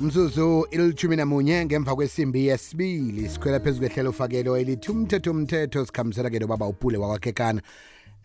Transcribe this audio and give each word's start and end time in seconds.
mzuzu 0.00 0.66
ilithumi 0.70 1.16
namunye 1.16 1.64
ngemva 1.64 1.96
kwesimbi 1.96 2.46
yesibili. 2.46 3.28
Sikhwela 3.28 3.60
phezu 3.60 3.78
kwehlelo 3.78 4.12
fakelo 4.12 4.58
elithi 4.58 4.90
umthetho 4.90 5.30
umthetho 5.30 5.86
sikhambisela 5.86 6.30
ke 6.30 6.38
nobaba 6.38 6.66
upule 6.66 6.98
wakwakhekana 6.98 7.62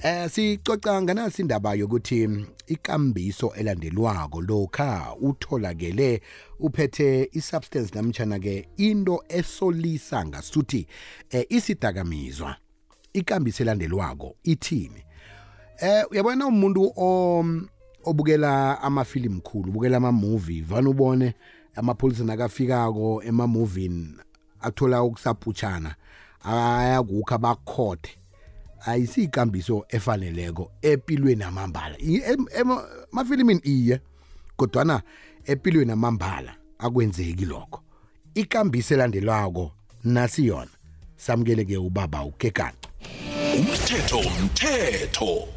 eh 0.04 0.30
sicoca 0.30 1.02
nganasi 1.02 1.42
indaba 1.42 1.74
yokuthi 1.74 2.30
ikambiso 2.68 3.54
elandelwako 3.56 4.42
lokha 4.42 5.16
utholakele 5.22 6.22
uphethe 6.60 7.30
isubstance 7.32 7.96
namtshana 7.96 8.40
ke 8.40 8.68
into 8.78 9.24
esolisa 9.30 10.26
ngasuthi 10.26 10.88
eh 11.30 11.46
isidakamizwa. 11.50 12.56
Ikambiso 13.14 13.64
elandelwako 13.64 14.36
ithini? 14.44 15.04
Eh 15.82 16.04
uyabona 16.12 16.48
umuntu 16.48 16.94
obukela 18.04 18.82
amafilimu 18.82 19.42
khulu 19.42 19.70
ubukela 19.70 19.98
ama-movie 19.98 20.62
vane 20.62 20.90
ubone 20.90 21.34
amapholisa 21.76 22.24
nakafikako 22.24 23.24
ema-movini 23.24 24.16
athola 24.62 25.04
ukusaputshana 25.04 25.96
ayakukho 26.44 27.36
abakhothe 27.36 28.18
ayisiyikambiso 28.86 29.86
efaneleko 29.90 30.72
empilweni 30.82 31.44
amambala 31.44 31.98
emafilimini 33.12 33.62
iye 33.64 34.02
kodwana 34.56 35.02
empilweni 35.46 35.92
amambala 35.92 36.56
akwenzeki 36.80 37.46
lokho. 37.46 37.84
Ikambiso 38.34 38.94
elandelwako 38.94 39.72
nasi 40.04 40.46
yona 40.46 40.72
samukele-ke 41.16 41.78
ubaba 41.78 42.24
ugegana 42.26 42.78
umthetho 43.58 44.20
umthetho. 44.20 45.48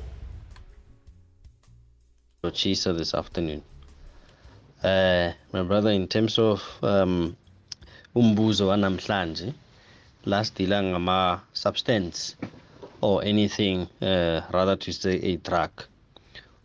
Chisa 2.53 2.93
this 2.93 3.15
afternoon. 3.15 3.63
Uh, 4.85 5.33
my 5.55 5.63
brother, 5.63 5.91
in 5.91 6.07
terms 6.07 6.39
of 6.39 6.63
um, 6.83 7.35
umbuzo 8.15 8.67
wanamhlanje, 8.69 9.55
last 10.27 10.55
dila 10.59 10.83
ngama 10.83 11.41
substance 11.55 12.37
or 13.01 13.25
anything, 13.25 13.89
uh, 14.03 14.43
rather 14.53 14.77
to 14.77 14.93
say 14.93 15.15
a 15.23 15.37
drug. 15.37 15.71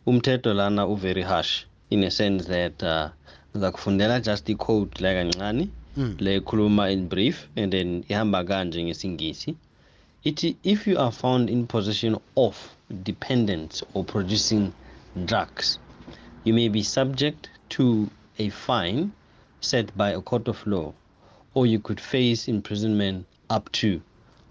Umthetho 0.05 0.53
lana 0.53 0.85
u 0.85 0.95
very 0.97 1.21
harsh 1.21 1.63
in 1.89 2.03
a 2.03 2.11
sense 2.11 2.45
that 2.45 2.83
uh, 2.83 3.09
ngizakufundela 3.55 4.21
just 4.21 4.49
i-code 4.49 4.91
la 4.99 5.13
kancane 5.13 5.69
le 6.19 6.39
khuluma 6.41 6.91
in 6.91 7.07
brief 7.07 7.47
and 7.55 7.71
then 7.71 8.03
ihamba 8.09 8.43
kanje 8.43 8.83
ngesingisi 8.83 9.55
ithi 10.23 10.55
if 10.63 10.87
you 10.87 10.97
are 10.99 11.11
found 11.11 11.49
in 11.49 11.65
possession 11.67 12.17
of 12.35 12.55
dependents 13.03 13.83
or 13.93 14.03
producing 14.03 14.71
drugs 15.25 15.79
you 16.43 16.53
may 16.53 16.69
be 16.69 16.83
subject 16.83 17.49
to 17.69 18.09
a 18.37 18.49
fine 18.49 19.11
set 19.61 19.95
by 19.97 20.09
a 20.11 20.21
court 20.21 20.47
of 20.47 20.65
law 20.65 20.93
or 21.53 21.65
you 21.65 21.79
could 21.79 21.99
face 21.99 22.47
imprisonment 22.47 23.25
up 23.49 23.71
to 23.71 24.01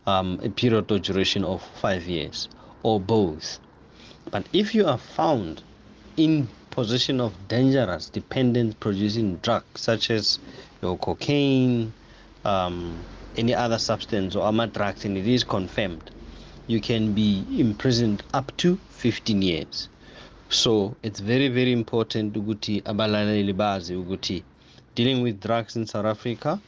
um, 0.07 0.39
a 0.43 0.49
period 0.49 0.91
or 0.91 0.99
duration 0.99 1.45
of 1.45 1.63
five 1.81 2.05
years 2.07 2.49
or 2.83 3.01
both 3.01 3.59
but 4.31 4.47
if 4.53 4.75
you 4.75 4.87
are 4.87 4.99
found 4.99 5.63
in 6.17 6.49
possession 6.71 7.21
of 7.21 7.33
dangerous 7.49 8.09
dependent 8.09 8.79
producing 8.79 9.37
drugs 9.39 9.81
such 9.81 10.11
as 10.11 10.39
your 10.83 10.97
cocaine, 10.99 11.93
um, 12.45 12.97
any 13.37 13.55
other 13.55 13.79
substance 13.79 14.37
or 14.37 14.47
other 14.47 14.67
drugs, 14.67 15.05
and 15.05 15.17
it 15.17 15.27
is 15.27 15.45
confirmed, 15.45 16.11
you 16.67 16.81
can 16.81 17.15
be 17.15 17.45
imprisoned 17.59 18.23
up 18.35 18.57
to 18.59 18.79
15 18.91 19.43
years. 19.43 19.89
So 20.51 20.97
it's 21.03 21.21
very, 21.21 21.49
very 21.49 21.73
important 21.73 22.35
ukuthi 22.35 22.83
abalaleli 22.85 23.53
bazi 23.53 23.95
ukuthi 23.95 24.43
dealing 24.95 25.23
with 25.23 25.41
drugs 25.41 25.77
in 25.77 25.87
South 25.87 26.07
Africa, 26.07 26.61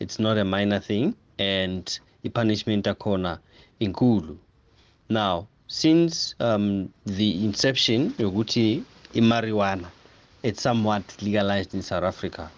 it's 0.00 0.18
not 0.18 0.38
a 0.38 0.44
minor 0.44 0.80
thing, 0.80 1.14
and 1.38 1.98
the 2.22 2.30
punishment 2.30 2.86
akhona 2.86 3.38
inkulu. 3.80 4.36
Now, 5.10 5.48
since 5.66 6.34
um, 6.40 6.92
the 7.06 7.44
inception 7.44 8.10
yokuthi 8.12 8.82
imarijuana 9.14 9.86
it's 10.42 10.62
somewhat 10.62 11.02
legalized 11.22 11.74
in 11.74 11.82
South 11.82 12.04
Africa 12.04 12.50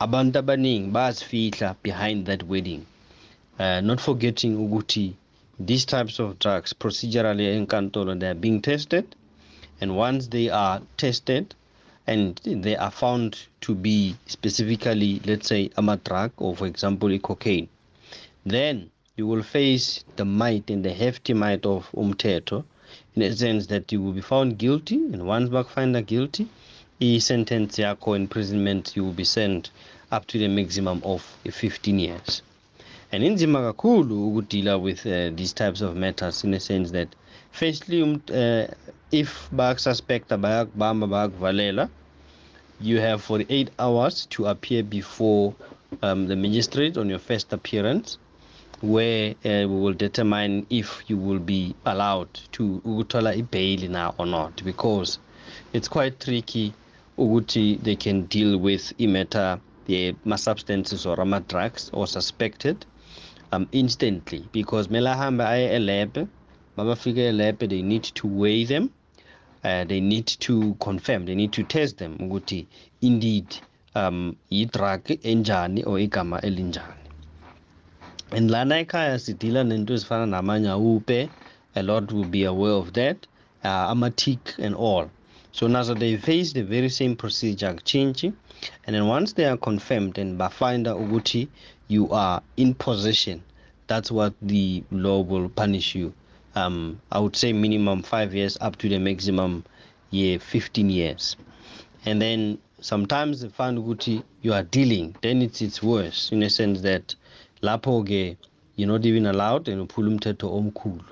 abantu 0.00 0.38
abaningi 0.38 0.90
bazifihla 0.90 1.76
behind 1.82 2.26
that 2.26 2.42
wedding 2.44 2.86
uh, 3.58 3.80
not 3.80 4.00
forgetting 4.00 4.56
ukuthi 4.56 5.14
these 5.60 5.84
types 5.84 6.18
of 6.18 6.38
drugs 6.38 6.72
procedurally 6.72 7.46
enkantolo 7.46 8.18
they 8.18 8.28
are 8.28 8.34
being 8.34 8.60
tested 8.60 9.04
and 9.82 9.96
once 9.96 10.28
they 10.28 10.48
are 10.48 10.80
tested 10.96 11.54
and 12.06 12.40
they 12.44 12.76
are 12.76 12.90
found 12.90 13.46
to 13.60 13.74
be 13.74 14.16
specifically 14.26 15.20
let's 15.26 15.48
say 15.48 15.70
a 15.76 15.96
drug 16.04 16.32
or 16.38 16.56
for 16.56 16.66
example 16.66 17.18
cocaine 17.18 17.68
then 18.46 18.90
you 19.16 19.26
will 19.26 19.42
face 19.42 20.04
the 20.16 20.24
might 20.24 20.70
and 20.70 20.82
the 20.84 20.92
hefty 20.92 21.34
might 21.34 21.66
of 21.66 21.90
umteto 21.92 22.64
in 23.14 23.22
a 23.22 23.36
sense 23.36 23.66
that 23.66 23.92
you 23.92 24.00
will 24.00 24.12
be 24.12 24.20
found 24.20 24.58
guilty. 24.58 24.96
And 24.96 25.26
once 25.26 25.50
bakfinder 25.50 26.04
guilty 26.04 26.48
i-sentence 27.00 27.78
yakho 27.78 28.16
imprisonment 28.16 28.96
you 28.96 29.04
will 29.04 29.12
be 29.12 29.24
sent 29.24 29.70
up 30.10 30.26
to 30.28 30.38
the 30.38 30.48
maximum 30.48 31.02
of 31.04 31.22
15 31.44 31.98
years. 31.98 32.42
And 33.10 33.22
inzima 33.22 33.60
kakhulu 33.62 34.28
ukudila 34.28 34.80
with 34.80 35.06
uh, 35.06 35.30
these 35.36 35.52
types 35.52 35.82
of 35.82 35.94
matters 35.94 36.44
in 36.44 36.54
a 36.54 36.60
sense 36.60 36.90
that 36.92 37.08
firstly 37.52 38.02
um, 38.02 38.22
uh, 38.30 38.66
if 39.10 39.48
bakususpecta 39.52 40.36
bayakubamba 40.38 41.06
bayakuvalela 41.06 41.88
you 42.80 42.98
have 43.00 43.22
48 43.22 43.70
hours 43.78 44.26
to 44.26 44.46
appear 44.46 44.82
before 44.82 45.54
um, 46.02 46.26
the 46.26 46.36
magistrate 46.36 46.96
on 46.96 47.08
your 47.08 47.20
first 47.20 47.52
appearance 47.52 48.18
where 48.82 49.34
uh, 49.44 49.68
we 49.68 49.80
will 49.82 49.94
determine 49.94 50.66
if 50.70 51.04
you 51.08 51.16
will 51.16 51.38
be 51.38 51.74
allowed 51.86 52.32
to 52.50 52.80
ukuthola 52.84 53.32
bail 53.50 53.88
now 53.88 54.14
or 54.18 54.26
not 54.26 54.64
because 54.64 55.18
it's 55.72 55.88
quite 55.88 56.18
tricky 56.18 56.72
ukuthi 57.18 57.80
they 57.82 57.94
can 57.96 58.22
deal 58.26 58.58
with 58.58 58.92
imatter 58.98 59.60
the 59.86 60.14
substances 60.36 61.06
or 61.06 61.20
ama 61.20 61.40
drugs 61.40 61.90
or 61.92 62.06
suspected 62.06 62.86
um, 63.52 63.68
instantly. 63.72 64.48
Because 64.52 64.88
melahamba 64.88 65.46
aye 65.46 65.68
elab 65.78 66.28
mabafika 66.76 67.20
elab 67.20 67.58
they 67.58 67.82
need 67.82 68.02
to 68.02 68.26
weigh 68.28 68.64
them 68.64 68.90
uh, 69.64 69.84
they 69.84 70.00
need 70.00 70.26
to 70.26 70.74
confirm 70.80 71.26
they 71.26 71.34
need 71.34 71.52
to 71.52 71.62
test 71.62 71.96
them 71.98 72.16
ukuthi 72.20 72.66
indeed 73.00 73.46
um 73.94 74.36
i-drug 74.50 75.04
enjani 75.22 75.84
or 75.86 75.98
igama 76.00 76.40
elinjani. 76.40 77.02
And 78.32 78.50
lana 78.50 78.76
ekhaya 78.76 79.18
sidila 79.18 79.64
nento 79.64 79.94
ezifana 79.94 80.26
namanyawupe 80.26 81.28
a 81.74 81.82
lot 81.82 82.12
will 82.12 82.24
be 82.24 82.44
aware 82.44 82.72
of 82.72 82.92
that 82.94 83.26
uh, 83.64 83.90
amatic 83.90 84.58
and 84.58 84.74
all. 84.74 85.10
So 85.52 85.68
nazo 85.68 85.98
they 85.98 86.16
face 86.16 86.52
the 86.54 86.62
very 86.62 86.88
same 86.88 87.16
procedure 87.16 87.66
akuchintshi 87.74 88.32
and 88.86 88.94
then 88.96 89.06
once 89.06 89.34
they 89.34 89.44
are 89.44 89.58
confirmed 89.58 90.16
and 90.18 90.38
bafinda 90.38 90.94
ukuthi 90.96 91.48
you 91.88 92.10
are 92.10 92.42
in 92.56 92.74
possession 92.74 93.42
that's 93.86 94.10
what 94.10 94.32
the 94.40 94.82
law 94.90 95.20
will 95.20 95.50
punish 95.50 95.94
you. 95.94 96.14
Um, 96.54 97.00
i 97.10 97.18
would 97.18 97.36
say 97.36 97.52
minimum 97.52 98.02
five 98.02 98.34
years 98.34 98.58
up 98.60 98.76
to 98.76 98.88
the 98.88 98.98
maximum 98.98 99.64
year 100.12 100.38
15 100.38 100.90
years. 100.90 101.36
And 102.04 102.20
then 102.20 102.58
sometimes 102.80 103.40
they 103.40 103.48
find 103.48 103.78
ukuthi 103.78 104.22
you 104.42 104.52
are 104.52 104.62
dealing 104.62 105.16
then 105.22 105.42
it's, 105.42 105.62
it's 105.62 105.82
worse 105.82 106.30
in 106.32 106.42
a 106.42 106.50
sense 106.50 106.80
that 106.82 107.14
lapho 107.62 108.02
ke 108.04 108.36
you're 108.76 108.88
not 108.88 109.04
even 109.06 109.26
allowed 109.26 109.68
and 109.68 109.88
umthetho 109.88 110.50
omkhulu. 110.50 111.04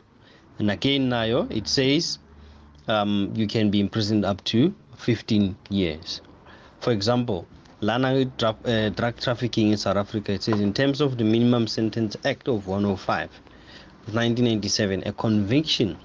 And 0.59 0.71
again 0.71 1.09
nayo 1.11 1.51
it 1.51 1.67
says 1.69 2.19
um, 2.89 3.33
you 3.35 3.47
can 3.47 3.71
be 3.71 3.81
imprisoned 3.81 4.25
up 4.25 4.43
to 4.45 4.75
15 4.97 5.57
years. 5.71 6.21
For 6.81 6.93
example 6.93 7.47
lana 7.81 8.25
drug, 8.25 8.57
uh, 8.67 8.91
drug 8.91 9.19
trafficking 9.19 9.71
in 9.71 9.79
south 9.79 9.97
africa 9.97 10.33
it 10.33 10.43
says 10.43 10.61
in 10.61 10.75
terms 10.75 11.01
of 11.01 11.17
the 11.17 11.25
minimum 11.25 11.67
sentence 11.67 12.15
act 12.27 12.47
of 12.47 12.67
105 12.67 13.31
of 13.31 13.41
1997 14.07 15.03
a 15.07 15.13
conviction 15.13 15.97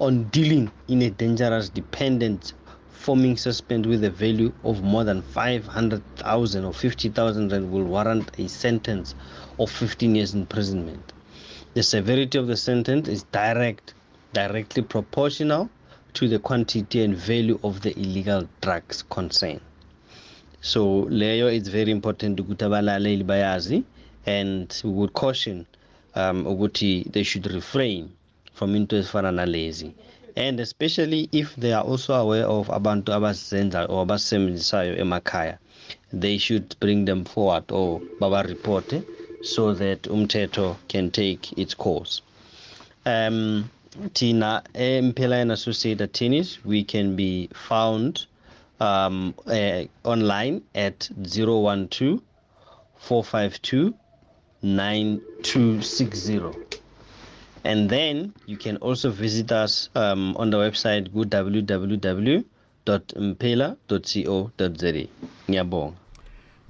on 0.00 0.24
dealing 0.24 0.70
in 0.88 1.02
a 1.02 1.10
dangerous 1.10 1.68
dependent 1.68 2.52
forming 2.90 3.36
suspect 3.36 3.86
with 3.86 4.04
a 4.04 4.10
value 4.10 4.52
of 4.62 4.82
more 4.82 5.04
than 5.04 5.22
500,000 5.22 6.64
or 6.64 6.72
50,000 6.72 7.50
rand 7.50 7.72
will 7.72 7.84
warrant 7.84 8.30
a 8.38 8.46
sentence 8.48 9.14
of 9.58 9.70
15 9.70 10.14
years 10.14 10.34
imprisonment. 10.34 11.12
The 11.74 11.82
severity 11.82 12.36
of 12.36 12.46
the 12.46 12.56
sentence 12.56 13.08
is 13.08 13.22
direct, 13.24 13.94
directly 14.32 14.82
proportional 14.82 15.70
to 16.14 16.28
the 16.28 16.38
quantity 16.38 17.02
and 17.02 17.16
value 17.16 17.58
of 17.62 17.80
the 17.80 17.98
illegal 17.98 18.46
drugs 18.60 19.02
concerned. 19.08 19.60
So 20.60 21.04
leyo 21.04 21.50
it's 21.54 21.68
very 21.68 21.90
important 21.90 22.36
abalaleli 22.38 23.24
bayazi 23.24 23.82
and 24.26 24.78
we 24.84 24.90
would 24.90 25.14
caution 25.14 25.66
um, 26.14 26.46
ukuthi 26.46 27.04
they 27.12 27.22
should 27.22 27.46
refrain 27.46 28.10
from 28.54 28.74
into 28.74 28.96
ezifana 28.96 29.32
nalezi. 29.32 29.92
And 30.36 30.60
especially 30.60 31.28
if 31.32 31.56
they 31.56 31.72
are 31.72 31.84
also 31.84 32.14
aware 32.14 32.46
of 32.46 32.68
abantu 32.68 33.12
abazenza 33.12 33.88
or 33.88 34.06
abasebenzisayo 34.06 34.98
emakhaya 34.98 35.58
they 36.12 36.38
should 36.38 36.76
bring 36.80 37.04
them 37.04 37.24
forward 37.24 37.64
or 37.70 38.00
babareporte 38.20 39.04
so 39.42 39.74
that 39.74 40.02
umthetho 40.02 40.76
can 40.88 41.10
take 41.10 41.52
its 41.58 41.74
course. 41.74 42.22
Um 43.06 43.70
tina 44.14 44.62
empela 44.74 45.50
associate 45.50 46.00
attorneys 46.00 46.64
we 46.64 46.84
can 46.84 47.16
be 47.16 47.48
found 47.54 48.26
um, 48.78 49.34
uh, 49.46 49.84
online 50.04 50.62
at 50.74 51.08
012 51.22 52.20
452 52.98 53.94
9260 54.62 56.40
and 57.64 57.90
then 57.90 58.32
you 58.46 58.56
can 58.56 58.76
also 58.78 59.10
visit 59.10 59.52
us 59.52 59.90
um, 59.94 60.36
on 60.36 60.50
the 60.50 60.56
website 60.56 61.08
www.mpela.co.za 61.10 62.44
ngiyabonga. 65.48 65.96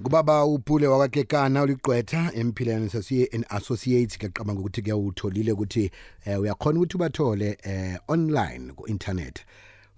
Kubaba 0.03 0.45
uphule 0.45 0.87
wakakekana 0.87 1.63
uliqwetha 1.63 2.31
empilani 2.33 2.85
associate 2.85 3.45
associates. 3.49 4.17
Ngiyaqamba 4.17 4.53
ukuthi 4.53 4.81
ke 4.81 4.93
utholile 4.93 5.51
ukuthi 5.51 5.91
eh, 6.25 6.41
uyakhona 6.41 6.79
ukuthi 6.79 6.97
ubathole 6.97 7.57
eh, 7.63 7.99
online 8.07 8.73
ku 8.73 8.87
internet 8.87 9.45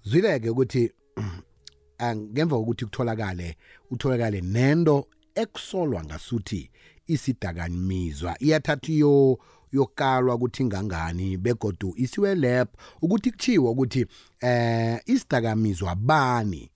zwileke 0.04 0.50
ukuthi 0.50 0.90
ah, 1.98 2.16
ngemva 2.16 2.56
kokuthi 2.56 2.84
kutholakale 2.84 3.56
utholakale 3.90 4.40
nento 4.40 5.06
ekusolwa 5.34 6.04
ngasuthi 6.04 6.70
isidakanyimizwa 7.06 8.36
iyathatha 8.42 8.92
iyo 8.92 9.38
yokalwa 9.72 10.34
ukuthi 10.34 10.62
ingangani 10.62 11.36
begodu 11.36 11.94
isiwe 11.96 12.34
lab 12.34 12.68
ukuthi 13.02 13.30
kuchiwe 13.30 13.68
ukuthi 13.70 14.06
eh 14.40 15.00
isidakamizwa 15.06 15.94
bani? 15.94 16.70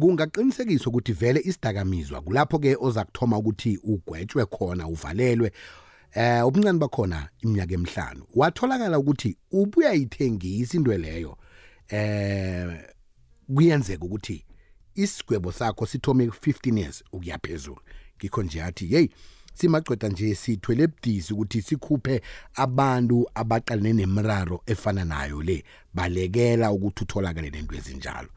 Kungaqinisekiswa 0.00 0.88
ukuthi 0.88 1.12
vele 1.12 1.40
isidakamizwa 1.40 2.20
kulapho 2.20 2.58
ke 2.58 2.76
oza 2.80 3.04
kuthoma 3.04 3.38
ukuthi 3.38 3.78
ugwetshwe 3.82 4.46
khona 4.46 4.88
uvalelwe 4.88 5.52
eh 6.12 6.46
ubuncane 6.46 6.78
bakhona 6.78 7.28
iminyaka 7.42 7.74
emihlanu. 7.74 8.24
Watholakala 8.34 8.98
ukuthi 8.98 9.36
ubuya 9.50 9.92
yithengisa 9.92 10.76
into 10.76 10.98
leyo 10.98 11.38
eh 11.88 12.84
kuyenzeka 13.54 14.04
ukuthi 14.04 14.44
isigwebo 14.94 15.52
sakho 15.52 15.86
sithome 15.86 16.26
15 16.26 16.78
years 16.78 17.04
ukuya 17.12 17.38
phezulu. 17.38 17.80
Ngikho 18.18 18.42
nje 18.42 18.62
athi 18.62 18.86
hey 18.86 19.08
simaqeda 19.54 20.08
nje 20.08 20.34
sithwele 20.34 20.82
ebudisi 20.82 21.32
ukuthi 21.32 21.62
sikhuphe 21.62 22.22
abantu 22.54 23.26
abaqalene 23.34 23.92
nemiraro 23.92 24.62
efana 24.66 25.04
nayo 25.04 25.42
le. 25.42 25.64
Balekela 25.94 26.72
ukuthi 26.72 27.02
utholakale 27.04 27.50
nento 27.50 27.74
ezinjalo. 27.74 28.28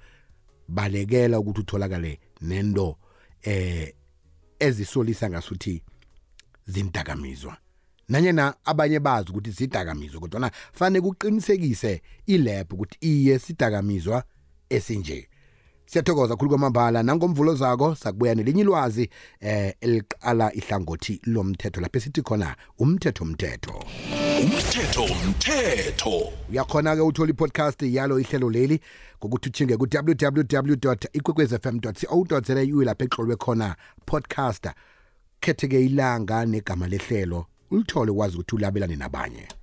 Balekela 0.68 1.40
ukuthi 1.40 1.60
utholakale 1.60 2.20
nento 2.42 2.98
eh 3.44 3.94
ezisolisa 4.60 5.30
ngasuthi 5.30 5.82
zindakamizwa. 6.68 7.58
Nanyena 8.10 8.56
abanye 8.66 9.00
bazi 9.00 9.30
ukuthi 9.30 9.52
zidakamizwa 9.52 10.22
kodwa 10.22 10.52
fanele 10.74 11.02
kuqinisekise 11.02 12.02
ilab 12.26 12.74
ukuthi 12.74 12.98
iye 13.02 13.40
sidakamizwa 13.40 14.24
esinje. 14.70 15.28
Siyathokoza 15.92 16.36
khulu 16.36 16.50
kwamambala. 16.50 17.04
Nangomvulo 17.04 17.56
zako 17.56 17.96
sakubuya 17.96 18.36
nelinye 18.36 18.62
ilwazi 18.62 19.10
eh 19.40 19.74
eliqala 19.82 20.54
ihlangothi 20.54 21.22
lomthetho. 21.24 21.82
Lapho 21.82 22.00
sithi 22.00 22.22
khona 22.22 22.56
umthetho 22.80 23.24
umthetho 23.24 23.84
umthetho 24.42 25.04
umthetho 25.04 26.34
uyakhona 26.50 26.96
ke 26.96 27.02
uthola 27.02 27.30
i-podcast 27.30 27.82
yalo 27.82 28.20
ihlelo 28.20 28.50
leli 28.50 28.80
ngokuthi 29.20 29.50
uthinge 29.50 29.78
ku-www 29.78 30.96
ikwekwezfm 31.14 31.80
co 31.80 31.92
za 31.92 32.56
lapho 32.86 33.04
ehlolwe 33.04 33.36
khona 33.36 33.76
podcast 34.06 34.70
khetheke 35.42 35.86
ilanga 35.86 36.46
negama 36.46 36.88
lehlelo 36.88 37.46
ulithole 37.72 38.12
ukwazi 38.12 38.36
ukuthi 38.36 38.56
ulabelane 38.56 38.96
nabanye. 38.96 39.61